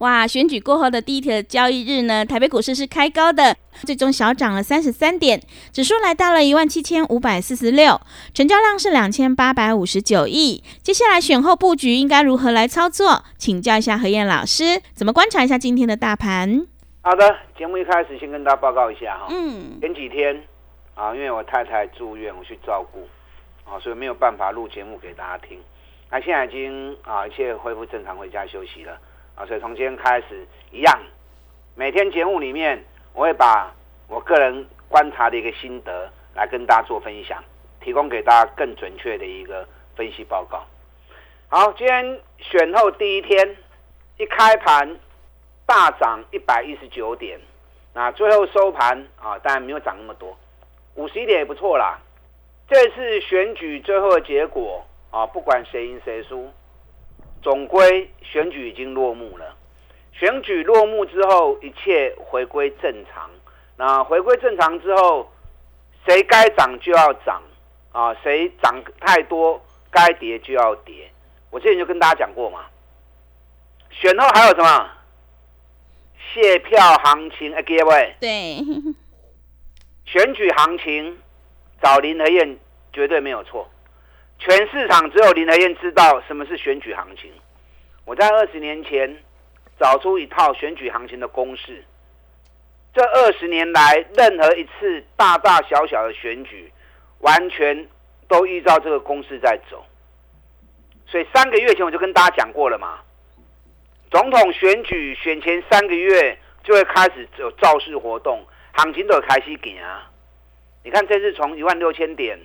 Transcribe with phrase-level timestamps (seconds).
[0.00, 0.26] 哇！
[0.26, 3.54] 选举过后的第一天的交易日呢，台北股市是开高的，
[3.86, 5.40] 最终小涨了三十三点，
[5.72, 8.00] 指数来到了一万七千五百四十六，
[8.32, 10.64] 成交量是两千八百五十九亿。
[10.82, 13.22] 接下来选后布局应该如何来操作？
[13.36, 16.66] 请教一下何燕老师，怎么观察一下今天的大盘？
[17.02, 20.42] 好的，节目一开始先跟大家报告一下哈，嗯，前几天
[20.94, 23.06] 啊，因为我太太住院，我去照顾
[23.70, 25.58] 啊，所以没有办法录节目给大家听。
[26.10, 28.98] 那现在已经啊，一切恢复正常，回家休息了。
[29.34, 31.00] 啊，所以从今天开始一样，
[31.74, 33.72] 每天节目里面我会把
[34.08, 37.42] 我个人观察的一个心得来跟大家做分享，
[37.80, 40.64] 提供给大家更准确的一个分析报告。
[41.48, 43.56] 好，今天选后第一天
[44.18, 44.96] 一开盘
[45.66, 47.40] 大涨一百一十九点，
[47.94, 50.36] 那最后收盘啊，当然没有涨那么多，
[50.94, 51.98] 五十一点也不错啦。
[52.68, 56.52] 这次选举最后的结果啊，不管谁赢谁输。
[57.42, 59.56] 总归选举已经落幕了，
[60.12, 63.30] 选举落幕之后，一切回归正常。
[63.76, 65.30] 那回归正常之后，
[66.06, 67.42] 谁该涨就要涨
[67.92, 69.60] 啊，谁涨太多
[69.90, 71.10] 该跌就要跌。
[71.50, 72.66] 我之前就跟大家讲过嘛，
[73.90, 74.90] 选后还有什么？
[76.32, 78.58] 卸票行情，哎，各位，对，
[80.04, 81.18] 选举行情
[81.82, 82.56] 找林和燕
[82.92, 83.68] 绝对没有错。
[84.40, 87.30] 全市场只有林和燕知道什么是选举行情。
[88.06, 89.14] 我在二十年前
[89.78, 91.84] 找出一套选举行情的公式。
[92.94, 96.72] 这二十年来，任何一次大大小小的选举，
[97.18, 97.86] 完全
[98.26, 99.84] 都依照这个公式在走。
[101.06, 102.98] 所以三个月前我就跟大家讲过了嘛。
[104.10, 108.42] 总统选举选前三个月就会开始有造势活动，
[108.72, 110.10] 行情都有开始行啊。
[110.82, 112.38] 你看这次从一万六千点。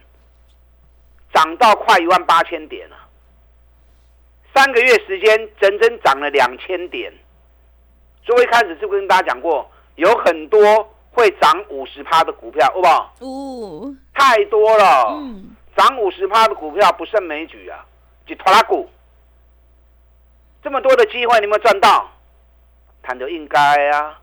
[1.36, 2.96] 涨到快一万八千点了，
[4.56, 7.12] 三个月时间整整涨了两千点。
[8.26, 10.58] 所以一开始是不是跟大家讲过，有很多
[11.12, 13.14] 会涨五十趴的股票，好不好？
[13.20, 15.10] 哦，太多了。
[15.20, 17.86] 嗯，涨五十趴的股票不胜枚举啊，
[18.26, 18.90] 就拖拉股。
[20.64, 22.10] 这么多的机会，你有没有赚到？
[23.04, 23.60] 谈的应该
[23.90, 24.22] 啊。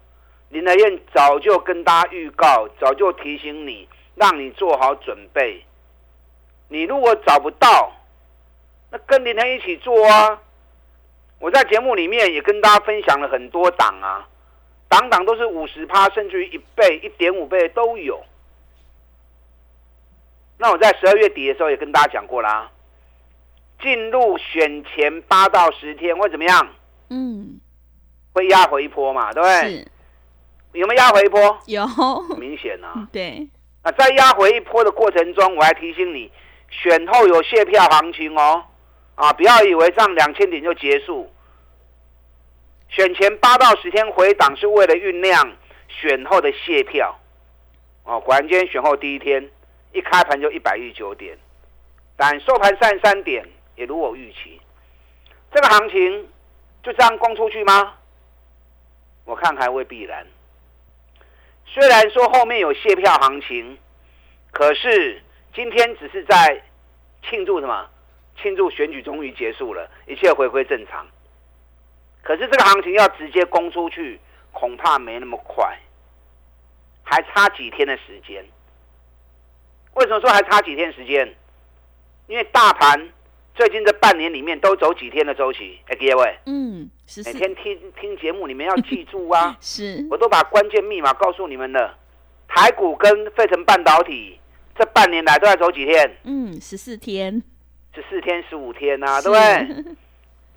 [0.49, 5.65] 林德燕早就跟大家预告，早就提醒你，让你做好准备。
[6.73, 7.93] 你如果找不到，
[8.91, 10.41] 那跟林天一起做啊！
[11.39, 14.27] 我在节目里面也跟大家分享了很多档啊，
[14.89, 18.25] 档档都是五十趴，甚至于一倍、一点五倍都有。
[20.57, 22.71] 那我在十二月底的时候也跟大家讲过啦，
[23.83, 26.69] 进入选前八到十天会怎么样？
[27.11, 27.61] 嗯，
[28.33, 29.87] 会压回一波嘛，对不对？
[30.81, 31.59] 有没有压回一波？
[31.67, 31.87] 有，
[32.39, 33.07] 明显啊。
[33.13, 33.47] 对。
[33.85, 36.33] 那在压回一波的过程中，我还提醒你。
[36.73, 38.65] 选后有卸票行情哦，
[39.15, 41.31] 啊，不要以为上两千点就结束。
[42.89, 45.57] 选前八到十天回档是为了酝酿
[45.89, 47.15] 选后的卸票，
[48.05, 49.49] 哦，果然今天选后第一天
[49.93, 51.39] 一开盘就一百一十九点，
[52.17, 53.47] 但收盘三十三点
[53.77, 54.61] 也如我预期。
[55.53, 56.29] 这个行情
[56.83, 57.95] 就这样攻出去吗？
[59.25, 60.27] 我看还未必然。
[61.67, 63.79] 虽然说后面有卸票行情，
[64.51, 65.23] 可是。
[65.55, 66.63] 今天只是在
[67.29, 67.89] 庆祝什么？
[68.41, 71.07] 庆祝选举终于结束了，一切回归正常。
[72.23, 74.19] 可是这个行情要直接攻出去，
[74.51, 75.79] 恐怕没那么快，
[77.03, 78.43] 还差几天的时间。
[79.95, 81.33] 为什么说还差几天时间？
[82.27, 83.11] 因为大盘
[83.55, 85.79] 最近这半年里面都走几天的周期？
[85.89, 86.91] 哎，各位，嗯，
[87.27, 89.55] 每天听听节目，你们要记住啊。
[89.61, 91.99] 是，我都把关键密码告诉你们了。
[92.49, 94.39] 台股跟费城半导体。
[94.83, 96.17] 这半年来都在走几天？
[96.25, 97.41] 嗯，十四天，
[97.95, 99.95] 十四天、十五天呐，对不对？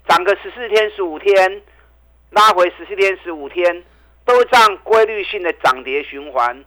[0.08, 1.62] 涨个十四天、十五天，
[2.30, 3.84] 拉回十四天、十五天，
[4.24, 6.64] 都这样规律性的涨跌循环。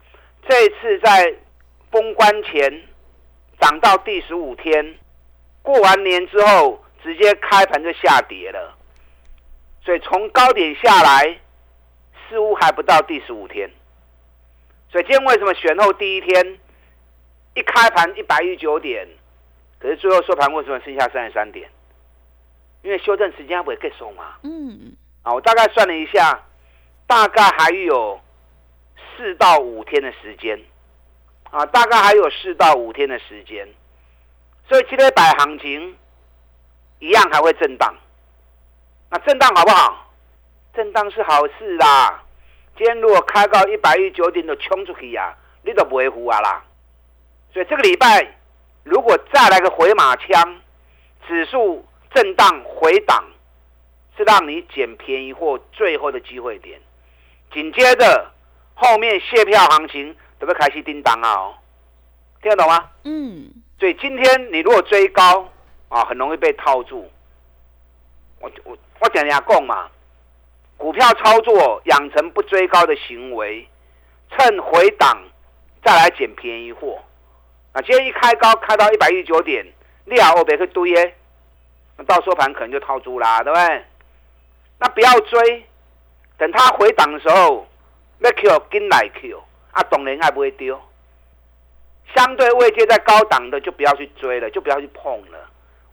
[0.47, 1.35] 这一次在
[1.91, 2.81] 封关前
[3.59, 4.95] 涨到第十五天，
[5.61, 8.73] 过完年之后直接开盘就下跌了，
[9.83, 11.37] 所以从高点下来
[12.29, 13.69] 似乎还不到第十五天。
[14.89, 16.57] 所以今天为什么选后第一天？
[17.55, 19.07] 一开盘一百一十九点，
[19.79, 21.69] 可是最后收盘为什么剩下三十三点？
[22.81, 24.35] 因为修正时间不会更松嘛。
[24.43, 26.39] 嗯，啊，我大概算了一下，
[27.05, 28.19] 大概还有
[29.17, 30.57] 四到五天的时间，
[31.51, 33.67] 啊，大概还有四到五天的时间，
[34.67, 35.97] 所以今天摆行情
[36.99, 37.93] 一样还会震荡。
[39.09, 40.13] 那震荡好不好？
[40.73, 42.23] 震荡是好事啦。
[42.77, 46.63] 今天如果开到一百一十九点就冲出去呀，你都不会糊啊啦。
[47.51, 48.35] 所以这个礼拜
[48.83, 50.61] 如果再来个回马枪，
[51.27, 53.23] 指数震荡回档，
[54.17, 56.79] 是让你捡便宜货最后的机会点。
[57.51, 58.31] 紧接着
[58.75, 61.31] 后面卸票行情都会开始叮当啊！
[61.33, 61.53] 哦，
[62.41, 62.89] 听得懂吗？
[63.03, 65.49] 嗯，所以今天你如果追高
[65.89, 67.09] 啊，很容易被套住。
[68.39, 69.89] 我我我讲人家讲嘛，
[70.77, 73.67] 股票操作养成不追高的行为，
[74.31, 75.17] 趁回档
[75.83, 76.99] 再来捡便宜货。
[77.71, 79.65] 啊，今天一开高开到一百一十九点，
[80.05, 81.15] 你好，我别去堆耶，
[81.97, 83.83] 那到收盘可能就套住啦，对不对？
[84.79, 85.65] 那不要追，
[86.37, 87.67] 等它回档的时候，
[88.19, 90.79] 要 Q 跟来 Q 啊，懂人还不会丢。
[92.15, 95.37] 相对位阶在高档的就不要去追了，就不要去碰了。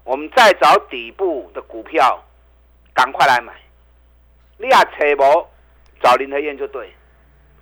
[0.05, 2.23] 我们再找底部的股票，
[2.95, 3.53] 赶快来买。
[4.57, 5.47] 你啊，扯无
[6.01, 6.91] 找林和燕就对。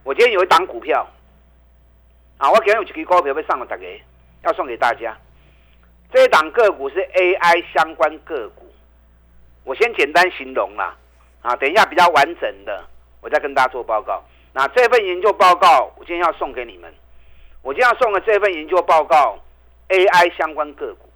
[0.04, 1.04] 我今天有一档股票，
[2.38, 3.86] 啊，我今天有一支股票要送给大家，
[4.42, 5.16] 要送给大家。
[6.12, 8.66] 这一档个股是 AI 相关个股，
[9.64, 10.96] 我先简单形容啦，
[11.42, 12.84] 啊，等一下比较完整的，
[13.20, 14.22] 我再跟大家做报告。
[14.52, 16.92] 那这份研究报告，我今天要送给你们。
[17.62, 19.38] 我今天要送的这份研究报告
[19.88, 21.08] ，AI 相关个股，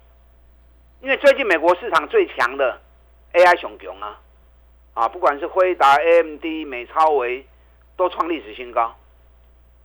[1.01, 2.81] 因为最近美国市场最强的
[3.33, 4.19] AI 熊熊啊，
[4.95, 7.45] 啊，不管是辉达、AMD、美超维，
[7.95, 8.95] 都创历史新高。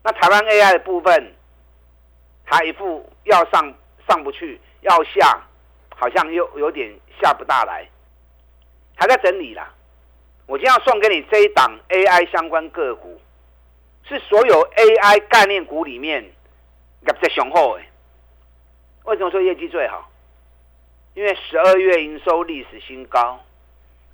[0.05, 1.35] 那台湾 AI 的部分，
[2.45, 3.75] 它一副要上
[4.07, 5.43] 上不去，要下
[5.97, 7.89] 好像又有点下不大来，
[8.97, 9.73] 还在整理啦。
[10.47, 13.19] 我今天要送给你这一档 AI 相关个股，
[14.07, 16.23] 是所有 AI 概念股里面。
[17.07, 17.85] 业绩雄厚诶，
[19.05, 20.11] 为什么说业绩最好？
[21.13, 23.45] 因为十二月营收历史新高，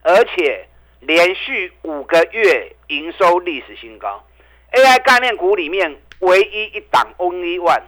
[0.02, 4.25] 而且连续五个月营收历史新高。
[4.72, 7.82] AI 概念股里面唯一一档 Only One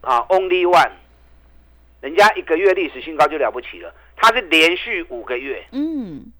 [0.00, 0.90] 啊，Only One，
[2.00, 5.64] 人家一个月历史新高就了不起了，它是连续五个月。
[5.72, 6.32] 嗯，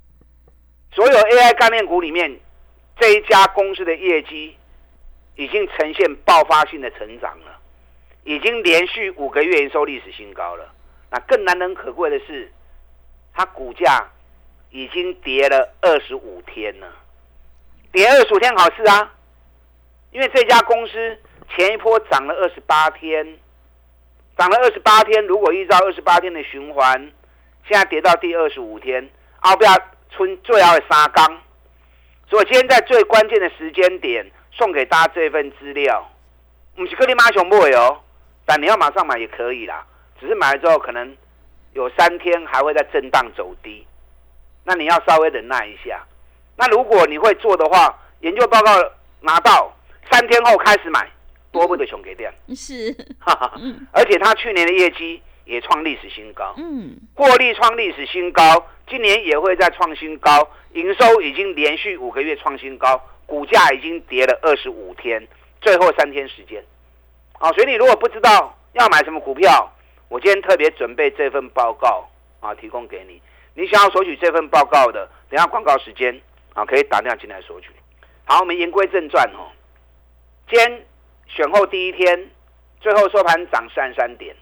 [0.93, 2.39] 所有 AI 概念股里面，
[2.99, 4.57] 这一家公司的业绩
[5.37, 7.59] 已经呈现爆发性的成长了。
[8.25, 10.73] 已经连续五个月营收历史新高了。
[11.11, 12.53] 那更难能可贵的是，
[13.35, 14.09] 它股价
[14.71, 16.87] 已经跌了二十五天了。
[17.91, 19.13] 跌二十五天好事啊，
[20.13, 21.19] 因为这家公司
[21.57, 23.39] 前一波涨了二十八天，
[24.37, 25.27] 涨了二十八天。
[25.27, 27.11] 如果依照二十八天的循环，
[27.67, 29.09] 现在跌到第二十五天，
[29.41, 29.75] 后不要
[30.11, 31.41] 春最后的沙缸。
[32.29, 36.11] 所以今天在最关键的时间点送给大家这份资料，
[36.77, 38.01] 不是克里马熊不会哦。
[38.45, 39.87] 但你要马上买也可以啦，
[40.21, 41.17] 只是买了之后可能
[41.73, 43.87] 有三天还会在震荡走低，
[44.65, 46.03] 那你要稍微忍耐一下。
[46.57, 48.73] 那如果你会做的话，研究报告
[49.21, 49.73] 拿到
[50.11, 51.09] 三天后开始买，
[51.51, 52.95] 多不得熊给店 是，
[53.93, 65.27] 而且他去年的业绩也创历史新高，嗯，获利创历史新高，今年也会再创新高，营收已经连续五个月创新高，股价已经跌了二十五天，
[65.61, 66.63] 最后三天时间。
[67.39, 69.73] 好，所以你如果不知道要买什么股票，
[70.09, 72.09] 我今天特别准备这份报告
[72.41, 73.21] 啊，提供给你。
[73.55, 76.21] 你想要索取这份报告的，等下广告时间
[76.55, 77.71] 啊，可以打电话进来索取。
[78.25, 79.51] 好，我们言归正传哦。
[80.53, 80.87] 今天
[81.29, 82.31] 选后第一天，
[82.79, 84.37] 最后收盘涨三三点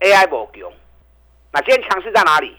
[0.00, 0.72] ，AI 不强。
[1.52, 2.56] 那今天强势在哪里？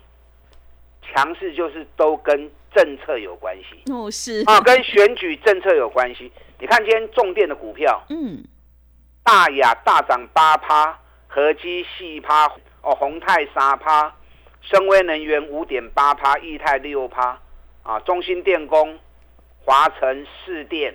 [1.02, 6.32] 强势就是都跟政策有关系哦，是啊，跟选举政策有关系。
[6.60, 8.44] 你看今天重电的股票，嗯。
[9.24, 12.46] 大雅大涨八趴，合基四趴，
[12.84, 14.16] 哦，宏泰三趴，
[14.62, 17.40] 深威能源五点八趴，易泰六趴，
[17.82, 19.00] 啊，中兴电工、
[19.66, 20.94] 华晨四电，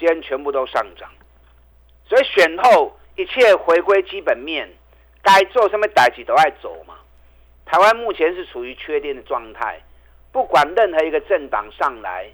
[0.00, 1.10] 今天全部都上涨。
[2.06, 4.66] 所以选后一切回归基本面，
[5.22, 6.94] 该做什么代志都爱走嘛。
[7.66, 9.78] 台湾目前是处于缺电的状态，
[10.32, 12.30] 不管任何一个政党上来，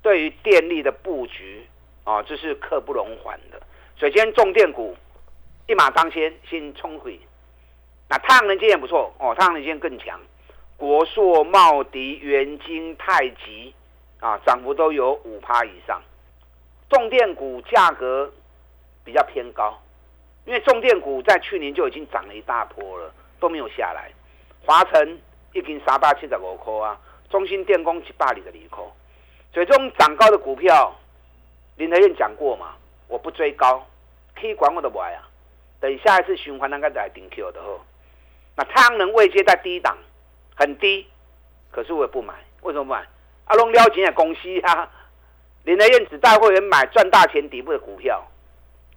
[0.00, 1.66] 对于电力的布局，
[2.04, 3.60] 啊，这是刻不容缓的。
[4.00, 4.96] 首先，重电股
[5.66, 7.20] 一马当先，先冲回。
[8.08, 10.18] 那太阳能今天不错哦，太阳能今天更强。
[10.76, 13.74] 国硕、茂迪、元晶、太极
[14.18, 16.02] 啊，涨幅都有五趴以上。
[16.88, 18.32] 重电股价格
[19.04, 19.76] 比较偏高
[20.44, 24.10] 因为重电股在去年就已经涨了一大波了，都没有下来。
[24.64, 25.20] 华晨
[25.52, 28.84] 已经三百七十五块啊，中兴电工一百二十二块，
[29.52, 30.94] 所以这种涨高的股票，
[31.76, 32.76] 林德燕讲过嘛，
[33.08, 33.84] 我不追高，
[34.40, 35.28] 可以管我的买啊。
[35.80, 37.80] 等下一次循环，那个来顶 Q 的后，
[38.54, 39.96] 那太阳能位阶在低档，
[40.54, 41.06] 很低，
[41.70, 43.04] 可是我也不买，为什么不买？
[43.46, 44.90] 阿龙撩钱的公司啊，
[45.66, 48.24] 林德燕只带会员买赚大钱底部的股票，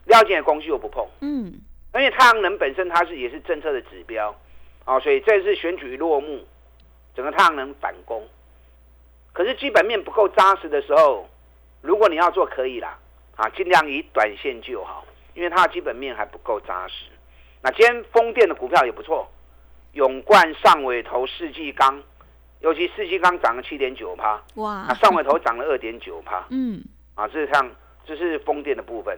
[0.06, 1.04] 料钱的工具我不碰。
[1.22, 1.52] 嗯，
[1.96, 4.34] 因为太阳能本身它是也是政策的指标，
[4.86, 6.46] 啊，所以这次选举落幕，
[7.16, 8.24] 整个太阳能反攻，
[9.34, 11.28] 可是基本面不够扎实的时候，
[11.82, 13.00] 如果你要做可以啦，
[13.36, 15.04] 啊，尽量以短线就好。
[15.36, 17.06] 因为它的基本面还不够扎实，
[17.62, 19.28] 那今天风电的股票也不错，
[19.94, 22.04] 永冠、上尾头、世纪钢，
[22.60, 24.86] 尤其四季刚涨了七点九趴，哇！
[24.88, 26.84] 那上尾头涨了二点九趴，嗯，
[27.16, 27.72] 啊，这是像
[28.06, 29.18] 这是风电的部分。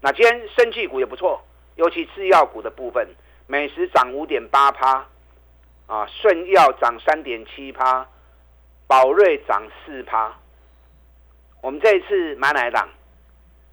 [0.00, 1.42] 那今天生技股也不错，
[1.74, 3.08] 尤其制药股的部分，
[3.48, 5.04] 美食涨五点八趴，
[5.86, 8.06] 啊，顺药涨三点七趴，
[8.86, 10.32] 宝瑞涨四趴。
[11.62, 12.88] 我们这一次买哪一档？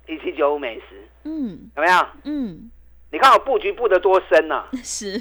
[0.07, 1.07] 一七九五美食。
[1.23, 2.09] 嗯，怎么样？
[2.23, 2.71] 嗯，
[3.11, 4.65] 你看我布局布得多深呢？
[4.83, 5.19] 是，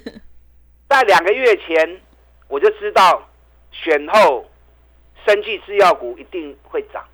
[0.89, 2.01] 在两个月前
[2.49, 3.29] 我就知道
[3.73, 4.47] 选后
[5.26, 7.05] 生技制药股一定会涨，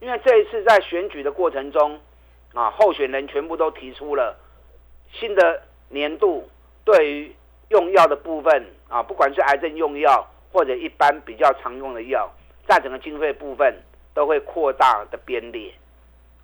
[0.00, 2.00] 因为这一次在选举的过程中
[2.54, 4.38] 啊，候选人全部都提出了
[5.12, 6.48] 新的年度
[6.84, 7.36] 对于
[7.68, 12.32] 用药的部分啊，不管是癌症用药或者一般比较常用的药，
[12.66, 13.82] 在整个经费部分
[14.14, 15.74] 都会扩大的编列，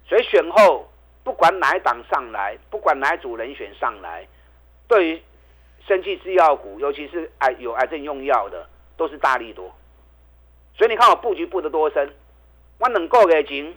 [0.06, 0.86] 所以选后。
[1.22, 4.26] 不管哪一档上来，不管哪一组人选上来，
[4.88, 5.22] 对于
[5.86, 8.66] 生技制药股，尤其是癌有癌症用药的，
[9.00, 9.74] 都是大力多。
[10.76, 12.14] 所以你看我布局布的多深，
[12.78, 13.74] 我能够给钱。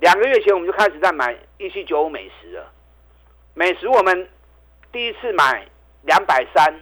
[0.00, 2.70] 两个月前我们就开始在买一七九五美食了。
[3.54, 4.28] 美食我们
[4.92, 5.66] 第一次买
[6.02, 6.80] 两百三，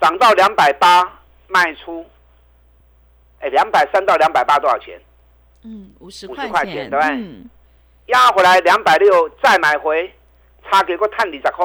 [0.00, 2.04] 涨到两百八卖出。
[3.40, 4.98] 哎，两百三到两百八多少钱？
[5.62, 7.44] 嗯，五十块钱，对不对？
[8.06, 10.10] 压回来两百六，再买回，
[10.64, 11.64] 差给个探底十块。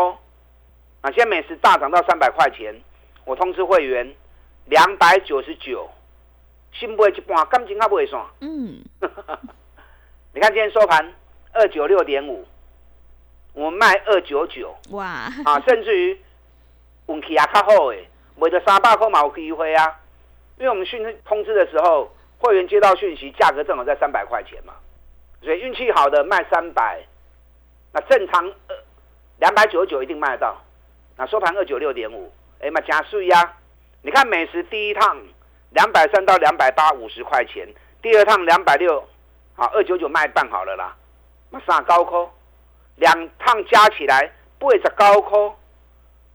[1.02, 2.76] 啊，现在美食大涨到三百块钱，
[3.24, 4.14] 我通知会员
[4.70, 5.90] 两百九十九，
[6.72, 8.24] 新买一半，感情还不会算。
[8.42, 8.80] 嗯，
[10.34, 11.14] 你看今天收盘
[11.54, 12.46] 二九六点五，
[13.54, 14.76] 我卖二九九。
[14.92, 15.04] 哇！
[15.44, 16.22] 啊，甚至于
[17.08, 18.08] 运气也较好诶，
[18.38, 20.00] 卖到三百块嘛有机会啊。
[20.58, 24.74] 因为我们讯通知的时候，会员接到讯息，价格正好在三百块钱嘛。
[25.42, 27.02] 所以运气好的卖三百，
[27.94, 28.76] 那正常二
[29.40, 30.62] 两百九十九一定卖得到。
[31.18, 33.56] 那收盘二九六点五，哎嘛加税呀！
[34.02, 35.18] 你看美食第一趟
[35.72, 37.68] 两百三到两百八五十块钱，
[38.02, 39.08] 第二趟两百六，
[39.56, 40.96] 好二九九卖半好了啦。
[41.50, 42.30] 那啥高科，
[42.96, 45.54] 两趟加起来不会是高科，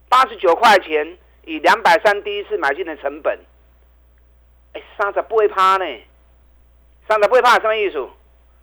[0.09, 3.39] 八十九块钱，以两百三第一次买进的成本，
[4.73, 5.85] 哎三十不会怕呢，
[7.09, 8.09] 三十不会怕什么意思？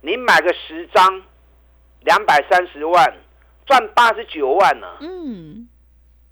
[0.00, 1.22] 你买个十张，
[2.00, 3.14] 两百三十万，
[3.66, 4.86] 赚八十九万呢。
[5.00, 5.68] 嗯，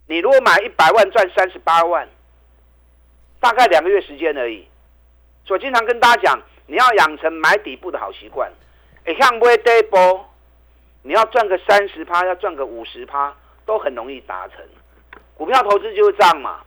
[0.07, 2.09] 你如果买一百万，赚三十八万，
[3.41, 4.69] 大概两个月时间而已。
[5.45, 8.53] 所以经常跟大家讲，你要养成买底部的好习惯。
[9.05, 10.29] 哎，像不会跌波，
[11.03, 14.57] 你要赚个三十趴，要赚个五十趴，都很容易达成。
[15.35, 16.61] 股票投资就是这样嘛。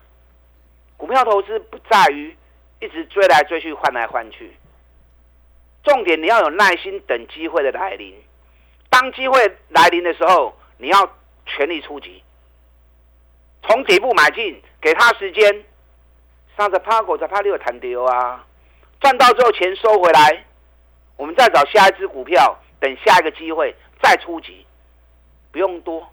[0.97, 2.35] 股票投资不在于
[2.79, 4.51] 一直追来追去，换来换去。
[5.83, 8.15] 重点你要有耐心等机会的来临，
[8.89, 12.23] 当机会来临的时候，你要全力出击，
[13.63, 15.63] 从底部买进，给他时间，
[16.55, 18.45] 上着趴股在趴六弹丢啊，
[18.99, 20.45] 赚到之后钱收回来，
[21.17, 24.65] 我们再找下一只股票，等下一个机会再出击，
[25.51, 26.07] 不用多，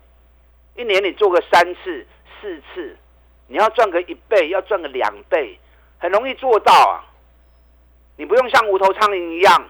[0.76, 2.06] 一年你做个三次
[2.40, 2.96] 四次，
[3.48, 5.58] 你要赚个一倍，要赚个两倍，
[5.98, 7.04] 很容易做到啊。
[8.16, 9.68] 你不用像无头苍蝇一样，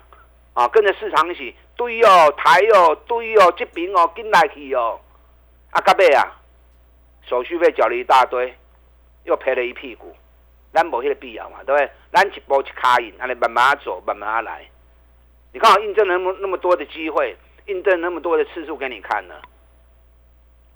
[0.55, 5.01] 啊，跟着市场一起堆哦、抬哦、堆哦、这边哦、进来去哦，
[5.71, 6.37] 啊，到尾啊，
[7.29, 8.57] 手续费缴了一大堆，
[9.25, 10.15] 又赔了一屁股，
[10.73, 11.91] 咱没迄个必要嘛，对不对？
[12.13, 14.65] 咱一步一卡印，安尼慢慢走，慢慢来。
[15.53, 17.37] 你看我印证那么那么多的机会，
[17.67, 19.43] 印证那么多的次数给你看了，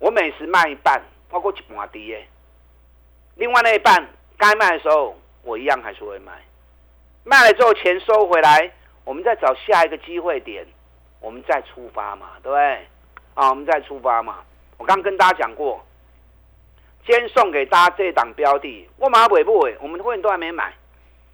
[0.00, 2.26] 我每时卖一半，包括一半低耶，
[3.36, 6.32] 另外那一半该卖的时候，我一样还是会卖。
[7.22, 8.70] 卖了之后钱收回来，
[9.04, 10.66] 我们再找下一个机会点，
[11.20, 12.86] 我们再出发嘛，对不对？
[13.34, 14.44] 啊，我们再出发嘛。
[14.76, 15.84] 我刚跟大家讲过，
[17.06, 20.74] 先送给大家这档标的，我马尾不尾，我们的会员都还没买，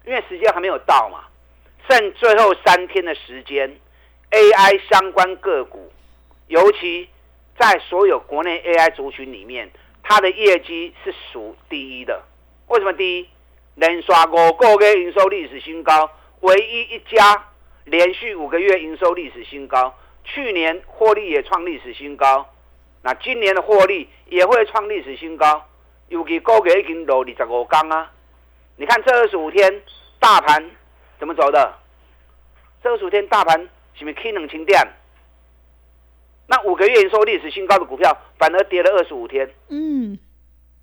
[0.05, 1.23] 因为时间还没有到嘛，
[1.89, 3.79] 剩最后三天的时间
[4.31, 5.91] ，AI 相关个股，
[6.47, 7.07] 尤其
[7.57, 9.71] 在所有国内 AI 族群里面，
[10.03, 12.21] 它的业绩是数第一的。
[12.67, 13.29] 为什么第一？
[13.75, 16.11] 连刷五个月营收历史新高，
[16.41, 17.47] 唯一一家
[17.85, 22.50] 连续五个月营收历史新高，去年获利也创历史新高，
[23.03, 25.65] 那今年的获利也会创历史新高。
[26.09, 28.11] 尤其高月已经落二十五天啊！
[28.75, 29.81] 你看这二十五天
[30.19, 30.69] 大盘
[31.17, 31.73] 怎么走的？
[32.83, 33.57] 这二十五天大盘
[33.93, 34.85] 是不是两千点？
[36.47, 39.49] 那五个月营收历史新高的股票反而跌了二十五天。
[39.69, 40.19] 嗯，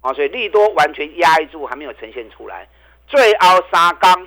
[0.00, 2.66] 啊，所以利多完全压抑住，还没有呈现出来。
[3.06, 4.26] 最后三刚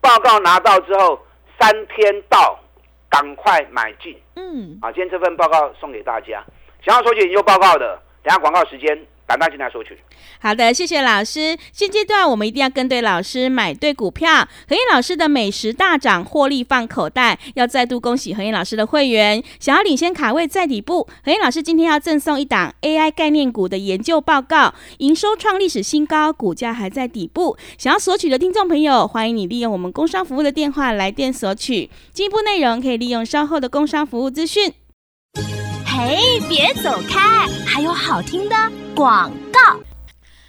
[0.00, 1.20] 报告拿到之后，
[1.58, 2.60] 三天到，
[3.10, 4.16] 赶快买进。
[4.36, 6.44] 嗯，啊，今天这份报告送给大家，
[6.86, 8.96] 想要索取研究报告的，等下广告时间。
[9.26, 9.98] 赶快进来索取。
[10.40, 11.58] 好的，谢谢老师。
[11.72, 14.46] 现阶段我们一定要跟对老师，买对股票。
[14.68, 17.36] 何燕老师的美食大涨，获利放口袋。
[17.56, 21.08] 要再度恭喜何燕老师的会员，想要领先卡位在底部。
[21.24, 27.56] 何燕老师今天要赠送一档 AI 概念股的研究报告，营收创历史新高，股价还在底部。
[27.76, 31.90] 想要索取的听众朋友，欢迎你利用我们工商服务的电话来电索取。
[32.12, 34.72] 进一步内容可以利用稍后的工商服务资讯。
[35.98, 38.54] 嘿，别走开，还有好听的
[38.94, 39.80] 广告。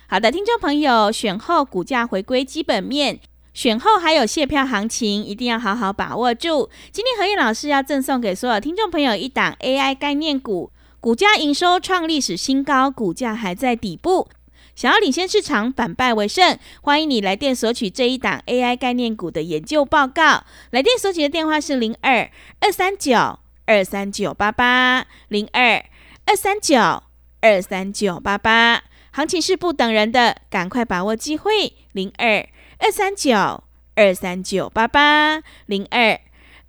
[0.05, 3.21] 好的，听众朋友，选后股价回归基本面，
[3.53, 6.69] 选后还有卸票行情，一定要好好把握住。
[6.91, 14.27] 今天何燕老师要赠送给所有听众朋友一档 AI 概念股，股价营收创历史新高，股价还在底部，
[14.75, 20.43] 想要领先市场，反败为胜，欢迎你来电索取这一档 AI 概念股的研究报告。
[20.71, 23.39] 来电索取的电话是零二二三九。
[23.67, 25.83] 二三九八八零二
[26.25, 27.03] 二三九
[27.41, 28.81] 二三九八八，
[29.11, 31.73] 行情是不等人的，赶快把握机会。
[31.91, 32.47] 零二
[32.79, 33.63] 二三九
[33.95, 36.17] 二三九八八零二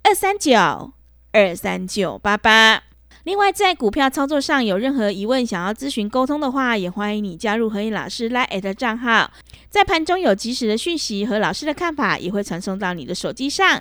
[0.02, 0.92] 二三九
[1.30, 2.82] 二三九八八。
[3.22, 9.30] 另外，在股票操作上有任何疑问，想要咨询沟通的话，也欢迎你加入何颖老师 Line 的账号，
[9.68, 13.80] 在盘中有及时的讯息和老师的看法，也会传送到你的手机上。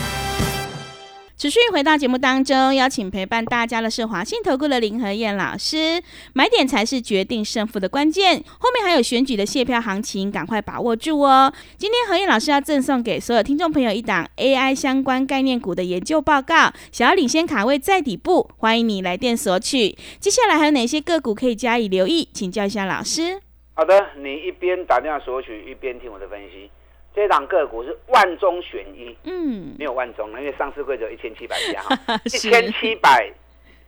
[1.41, 5.99] 持续回到节目当中，邀请陪伴大家的是华信投顾的林和燕老师。
[6.33, 11.51] 买点才是决定胜负的关键，后面还有选举的卸票行情，赶快把握住哦。
[11.77, 19.97] 今天何燕老师要赠送给所有听众朋友一档 AI 相关概念股的研究报告，想要领先卡位在底部，欢迎你来电索取。
[20.19, 22.29] 接下来还有哪些个股可以加以留意？
[22.31, 23.41] 请教一下老师。
[23.73, 26.69] 好的，你一边打电话索取，一边听我的分析。
[27.13, 33.29] 这档个股是万中选一，嗯，没有万中，因为上市柜只有一千七百家哈， 一千七百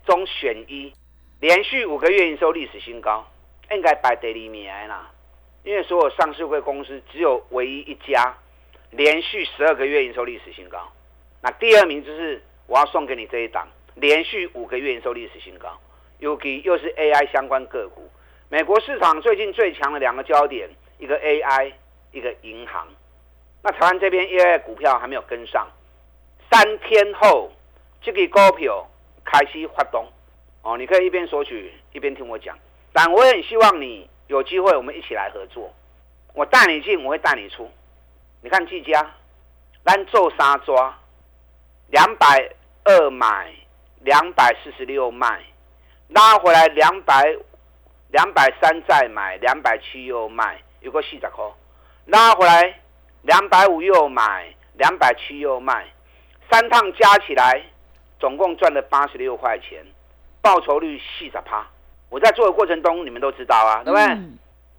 [0.05, 0.93] 中选一，
[1.39, 3.25] 连续五个月营收历史新高，
[3.71, 5.09] 应该摆第二名啦。
[5.63, 8.35] 因为所有上市会公司只有唯一一家
[8.91, 10.91] 连续十二个月营收历史新高，
[11.41, 15.79] 那第二名就是我要送给你这一档，连续五个月营收历史新高，
[16.19, 18.09] 尤其又是 AI 相关个股。
[18.49, 21.71] 美国市场最近最强的两个焦点，一个 AI，
[22.11, 22.85] 一个银行。
[23.65, 25.65] 那台湾这边 AI 股票还没有跟上，
[26.51, 27.49] 三天后
[28.01, 28.85] 这个股票
[29.23, 30.05] 开始发动
[30.63, 32.59] 哦，你可以一边索取一边听我讲。
[32.91, 35.73] 但我也很希望你有机会，我们一起来合作。
[36.33, 37.71] 我带你进，我会带你出。
[38.41, 39.09] 你看季家，
[39.85, 40.99] 咱做三抓，
[41.87, 42.51] 两百
[42.83, 43.53] 二买，
[44.01, 45.41] 两百四十六卖，
[46.09, 47.33] 拉回来两百
[48.09, 51.45] 两百三再买，两百七又卖，有个四十块，
[52.07, 52.82] 拉回来。
[53.23, 55.85] 两百五又买，两百七又卖，
[56.51, 57.61] 三趟加起来，
[58.19, 59.83] 总共赚了八十六块钱，
[60.41, 61.65] 报酬率四十趴。
[62.09, 64.05] 我在做的过程中，你们都知道啊，对不对？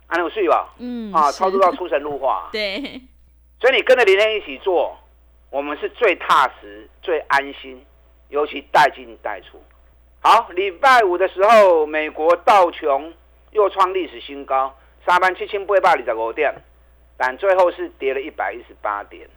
[0.06, 0.74] 安有税吧？
[0.78, 2.48] 嗯，啊，操作到出神入化。
[2.52, 3.00] 对。
[3.60, 4.94] 所以你跟着林天一起做，
[5.48, 7.82] 我们是最踏实、最安心，
[8.28, 9.60] 尤其带进带出。
[10.20, 13.14] 好，礼拜五的时候，美国道琼
[13.52, 14.76] 又创历史新高，
[15.06, 16.54] 三万七千八百二十五点。
[17.16, 19.28] 但最后是跌了一百一十八点，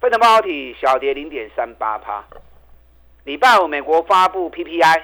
[0.00, 2.24] 分成半导体小跌零点三八趴。
[3.24, 5.02] 礼拜五美国发布 PPI，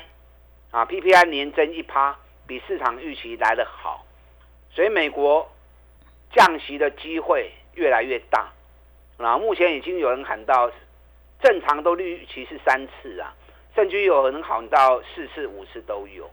[0.70, 4.06] 啊 PPI 年增一趴，比市场预期来得好，
[4.70, 5.50] 所以美国
[6.32, 8.50] 降息的机会越来越大。
[9.18, 10.70] 啊，目前已经有人喊到
[11.40, 13.32] 正常都预期是三次啊，
[13.74, 16.28] 甚至有人喊到四次、五次都有。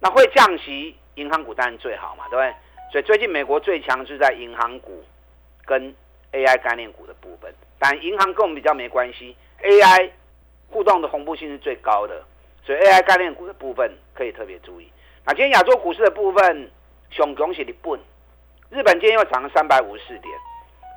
[0.00, 2.54] 那会降息，银行股当然最好嘛，对不对？
[2.90, 5.04] 所以最近美国最强是在银行股
[5.66, 5.94] 跟
[6.32, 10.10] AI 概念股的部分，但银行跟我们比较没关系，AI
[10.68, 12.22] 互动的同步性是最高的，
[12.64, 14.90] 所以 AI 概念股的部分可以特别注意。
[15.26, 16.70] 那今天亚洲股市的部分，
[17.10, 17.98] 熊恭喜你笨，
[18.70, 20.24] 日本今天又涨了三百五十四点。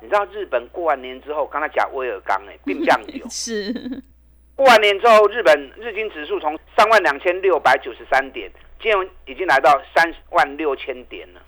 [0.00, 3.24] 你知道日本过完年之后，刚才讲威尔刚哎，并降九。
[3.30, 3.72] 是。
[4.56, 8.50] 过完年之后，日本日经指数从三万两千六百九十三点，
[8.80, 11.40] 今天已经来到三万六千点了，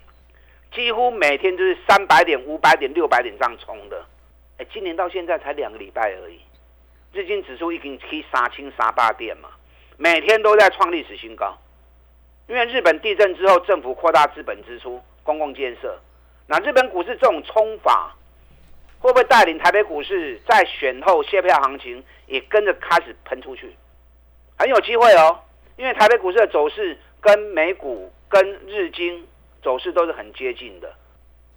[0.75, 4.05] 几乎每天都是三百点、五百点、六百点这样冲的。
[4.57, 6.39] 哎，今年到现在才两个礼拜而已，
[7.13, 9.49] 日经指数已经去杀青杀八点嘛，
[9.97, 11.57] 每天都在创历史新高。
[12.47, 15.99] 因为日本地震之后，政府扩大资本支出，公共建设，
[16.45, 18.15] 那日本股市这种冲法。
[19.01, 23.75] 会不会带领台北股市在选后卸票行情也跟着开始喷出去？
[24.57, 25.39] 很有机会哦，
[25.75, 29.27] 因为台北股市的走势跟美股、跟日经
[29.65, 30.93] 走势都是很接近的。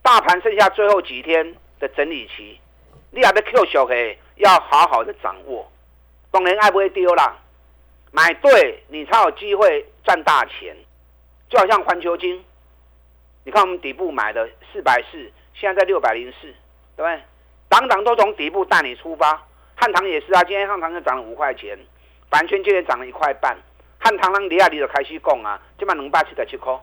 [0.03, 2.59] 大盘剩下最后几天的整理期，
[3.11, 5.71] 你还的 Q 小黑要好好的掌握，
[6.33, 7.37] 懂人爱不会丢啦，
[8.11, 10.75] 买对你才有机会赚大钱。
[11.51, 12.43] 就好像环球金，
[13.45, 16.47] 你看我们底部买的四百四，现在在六百零四，
[16.97, 17.21] 对不对？
[17.69, 19.43] 当当都从底部带你出发，
[19.77, 21.79] 汉唐也是啊，今天汉唐就涨了五块钱，
[22.31, 23.57] 反圈今天涨了一块半，
[23.99, 26.79] 汉唐让李亚里就开始供啊，今晚能八七十七块，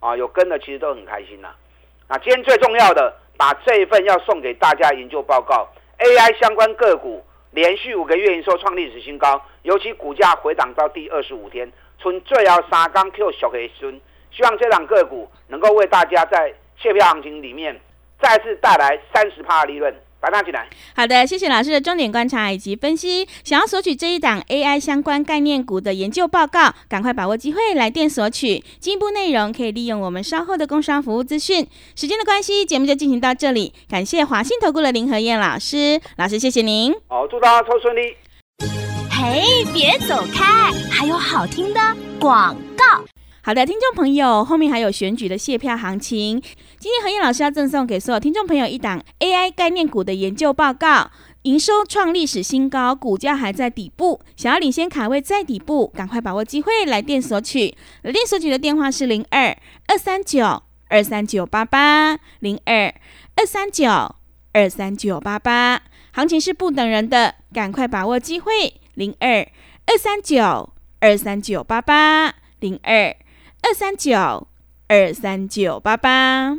[0.00, 1.48] 啊，有跟的其实都很开心呐。
[2.06, 17.78] 啊，今天最重要的，把这一份要送给大家研究报告，AI 相关个股连续五个月营收创历史新高，尤其股价回档到第二十五天，从最后三刚 Q 小黑孙，希望这档个股能够为大家在卸票行情里面
[18.20, 19.94] 再次带来三十趴的利润。
[20.20, 20.68] 把它起来。
[20.94, 23.26] 好的，谢谢老师的重点观察以及分析。
[23.44, 28.62] 想要索取这一档 AI 相关概念股的研究报告，赶快把握机会来电索取。
[28.80, 31.66] 进一步内容可以利用我们稍后的工商服务资讯。
[31.94, 33.72] 时间的关系，节目就进行到这里。
[33.88, 36.94] 感谢华信投顾的林和燕老师，老师谢谢您。
[37.08, 38.16] 好，祝大家抽顺利。
[39.10, 41.80] 嘿，别走开，还有好听的
[42.20, 42.84] 广告。
[43.40, 46.42] 好的，听众朋友，后面还有选举的卸票行情。
[46.80, 51.10] 今天何燕老师要赠送给所有听众朋友一档 AI 概念股的研究报告，
[51.42, 57.76] 营收创历史新高，股价还在底部，想要领先卡位在底部，赶快把握机会来电索取。
[58.02, 62.94] 来电索取的电话是零二二三九二三九八八零二
[63.34, 64.14] 二三九
[64.52, 65.82] 二三九八八。
[66.12, 69.40] 行情是不等人的，赶快把握机会，零二
[69.86, 73.16] 二三九二三九八八零二。
[73.62, 74.46] 二三九
[74.86, 76.58] 二三九八八。